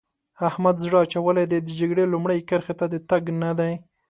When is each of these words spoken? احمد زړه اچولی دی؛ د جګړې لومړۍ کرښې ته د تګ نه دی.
احمد 0.47 0.75
زړه 0.85 0.97
اچولی 1.05 1.45
دی؛ 1.51 1.59
د 1.65 1.69
جګړې 1.79 2.03
لومړۍ 2.13 2.39
کرښې 2.49 2.73
ته 2.79 2.85
د 2.93 2.95
تګ 3.09 3.23
نه 3.43 3.51
دی. 3.59 3.73